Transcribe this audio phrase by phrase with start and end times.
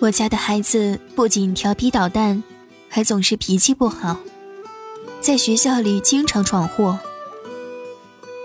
[0.00, 2.44] 我家的孩子不仅调皮捣蛋，
[2.88, 4.16] 还总是脾气不好，
[5.20, 7.00] 在学校里经常闯祸。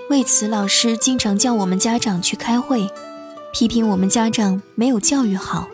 [0.10, 2.90] 为此，老师经常叫我们家长去开会，
[3.54, 5.68] 批评我们家长没有教育好。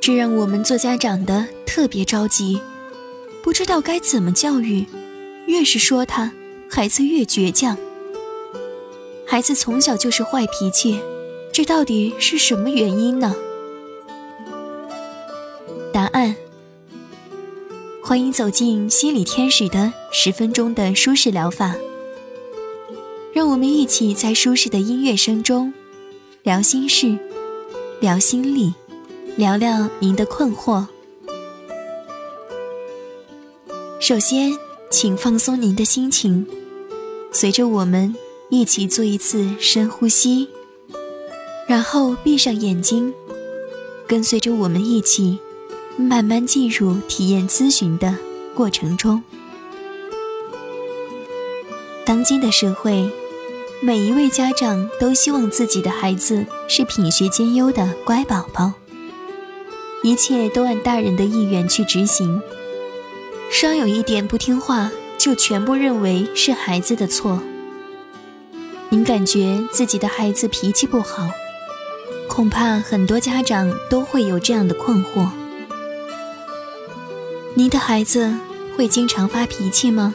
[0.00, 2.62] 这让我们做家长的特别着急，
[3.42, 4.86] 不知道该怎么教育。
[5.46, 6.32] 越是说他，
[6.70, 7.76] 孩子越倔强。
[9.26, 10.98] 孩子从小就是坏脾气，
[11.52, 13.36] 这到底是什么原因呢？
[18.14, 21.74] 欢迎走进心理天使的十分钟的舒适疗法。
[23.32, 25.74] 让我们一起在舒适的音乐声中
[26.44, 27.18] 聊心事，
[27.98, 28.72] 聊心理，
[29.36, 30.86] 聊聊您的困惑。
[33.98, 34.52] 首先，
[34.92, 36.46] 请放松您的心情，
[37.32, 38.14] 随着我们
[38.48, 40.48] 一起做一次深呼吸，
[41.66, 43.12] 然后闭上眼睛，
[44.06, 45.36] 跟随着我们一起
[45.96, 48.14] 慢慢进入体验咨询的
[48.54, 49.22] 过程中。
[52.04, 53.10] 当今的社会。
[53.82, 58.72] 每一位家长都希望自己的孩子是品学兼优的乖宝宝，
[60.02, 62.40] 一切都按大人的意愿去执行，
[63.50, 67.42] 稍有一点不听话，就全部认为是孩子的错。
[68.88, 71.28] 您感觉自己的孩子脾气不好，
[72.26, 75.28] 恐怕很多家长都会有这样的困惑：
[77.56, 78.34] 您的孩子
[78.76, 80.12] 会经常发脾气吗？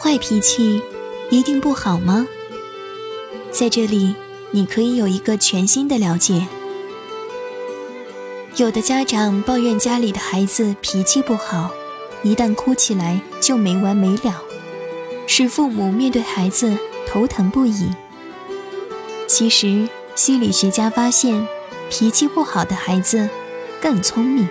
[0.00, 0.82] 坏脾气。
[1.30, 2.26] 一定不好吗？
[3.50, 4.14] 在这里，
[4.50, 6.46] 你可以有一个全新的了解。
[8.56, 11.70] 有的家长抱怨家里的孩子脾气不好，
[12.22, 14.42] 一旦哭起来就没完没了，
[15.26, 16.76] 使父母面对孩子
[17.08, 17.88] 头疼不已。
[19.26, 21.48] 其实，心理学家发现，
[21.88, 23.28] 脾气不好的孩子
[23.80, 24.46] 更聪明。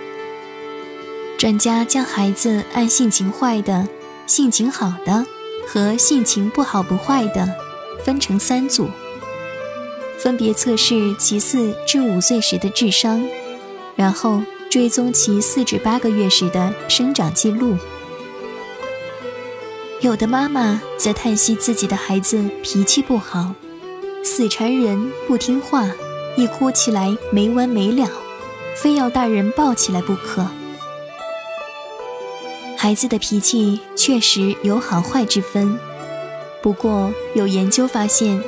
[1.38, 3.88] 专家将孩子按性情坏的、
[4.26, 5.24] 性情好的。
[5.66, 7.48] 和性情不好不坏的
[8.04, 8.86] 分成三组，
[10.18, 13.26] 分别测试其四至五岁时的智商，
[13.96, 17.78] 然后追踪其四至八个月时的生长记录。
[20.02, 23.54] 有的妈妈则叹息自己的孩子脾气不好，
[24.22, 25.88] 死缠人不听话，
[26.36, 28.06] 一哭起来没完没了，
[28.76, 30.46] 非要大人抱起来不可。
[32.84, 35.78] 孩子的脾气确实有好坏之分，
[36.62, 38.44] 不过有研究发现，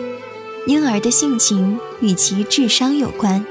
[0.66, 3.42] 婴儿的性情与其智商有关。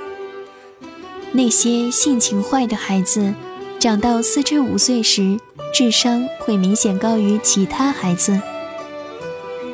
[1.32, 3.34] 那些性情坏的孩子，
[3.80, 5.40] 长到四至五岁时，
[5.74, 8.40] 智商会明显高于其他孩子。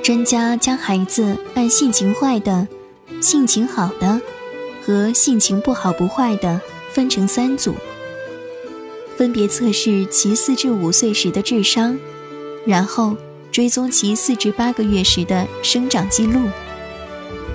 [0.02, 2.66] 专家将孩子按性情坏的、
[3.22, 4.22] 性情好的
[4.82, 6.62] 和性情不好不坏的
[6.94, 7.76] 分成三组。
[9.22, 11.96] 分别测试其四至五岁时的智商，
[12.66, 13.16] 然后
[13.52, 16.50] 追踪其四至八个月时的生长记录。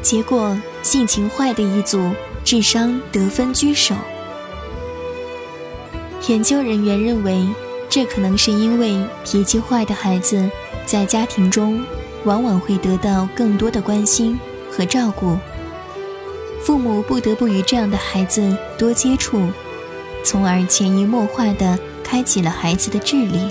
[0.01, 2.13] 结果，性情坏的一组
[2.45, 3.97] 智商得分居首。
[6.29, 7.45] 研究人员认为，
[7.89, 10.49] 这可能是因为脾气坏的孩子
[10.87, 11.83] 在家庭中
[12.25, 14.39] 往往会得到更多的关心
[14.71, 15.37] 和照顾，
[16.63, 19.43] 父母不得不与这样的孩子多接触。
[20.27, 23.49] 从而潜移默化地开启了孩子的智力，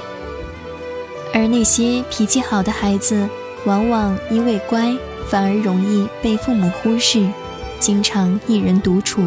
[1.34, 3.30] 而那些脾气好的孩子，
[3.64, 4.94] 往往因为乖，
[5.30, 7.26] 反而容易被父母忽视，
[7.80, 9.24] 经常一人独处，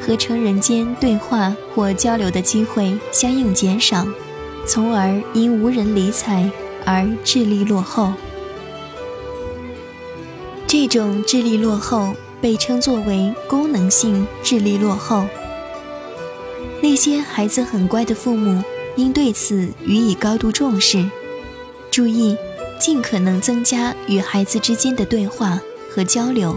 [0.00, 4.06] 和成人间对话或交流的机会相应减少，
[4.66, 6.50] 从而因无人理睬
[6.86, 8.14] 而智力落后。
[10.66, 15.26] 这种智力落后被称作为功能性智力落后。
[16.88, 18.62] 那些孩子很乖的父母，
[18.94, 21.04] 应对此予以高度重视，
[21.90, 22.36] 注意
[22.78, 25.58] 尽可能增加与孩子之间的对话
[25.90, 26.56] 和交流。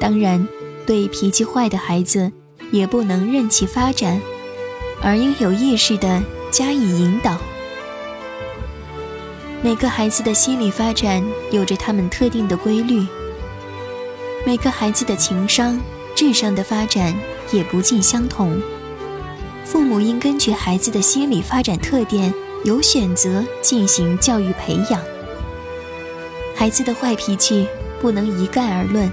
[0.00, 0.48] 当然，
[0.86, 2.32] 对脾气坏的孩子，
[2.70, 4.18] 也不能任其发展，
[5.02, 7.36] 而应有意识地加以引导。
[9.60, 13.06] 每个孩子的心理发展有着他们特定的规律，
[14.46, 15.78] 每个孩子的情商、
[16.16, 17.14] 智商的发展。
[17.50, 18.60] 也不尽相同。
[19.70, 22.32] 父母应根据孩子的心理发展特点，
[22.64, 24.98] 有选择进行教育培养。
[26.56, 27.68] 孩子的坏脾气
[28.00, 29.12] 不能一概而论，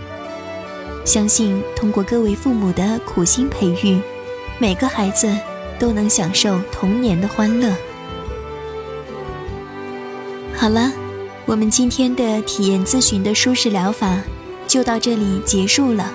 [1.03, 3.99] 相信通过各位父母的苦心培育，
[4.57, 5.29] 每个孩子
[5.77, 7.75] 都能享受童年的欢乐。
[10.55, 10.89] 好了，
[11.45, 14.21] 我们今天的体验咨询的舒适疗法
[14.69, 16.09] 就到这里结束了。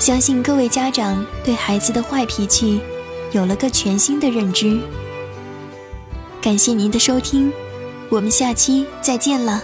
[0.00, 2.80] 相信各位家长对孩子的坏脾气
[3.32, 4.80] 有了个全新的认知。
[6.40, 7.52] 感谢您的收听，
[8.08, 9.62] 我们下期再见了。